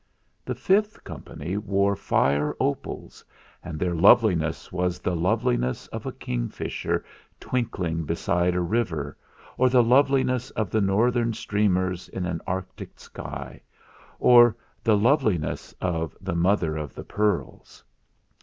The 0.43 0.55
fifth 0.55 1.03
company 1.03 1.57
wore 1.57 1.95
fire 1.95 2.55
opals, 2.59 3.23
and 3.63 3.77
their 3.79 3.93
loveliness 3.93 4.71
was 4.71 4.97
the 4.97 5.15
loveliness 5.15 5.85
of 5.89 6.07
a 6.07 6.11
king 6.11 6.49
fisher 6.49 7.05
twinkling 7.39 8.05
beside 8.05 8.55
a 8.55 8.61
river, 8.61 9.15
or 9.59 9.69
the 9.69 9.83
loveliness 9.83 10.49
of 10.57 10.71
the 10.71 10.81
northern 10.81 11.33
streamers 11.33 12.09
in 12.09 12.25
an 12.25 12.41
arctic 12.47 12.99
sky, 12.99 13.61
or 14.17 14.55
the 14.83 14.97
loveliness 14.97 15.71
of 15.79 16.17
the 16.19 16.33
Mother 16.35 16.77
of 16.77 16.95
the 16.95 17.03
Pearls. 17.03 17.83